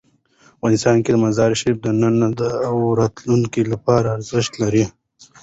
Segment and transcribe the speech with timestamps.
[0.55, 2.15] افغانستان کې مزارشریف د نن
[2.67, 4.85] او راتلونکي لپاره ارزښت لري.